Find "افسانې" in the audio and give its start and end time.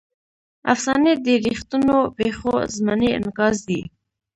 0.73-1.13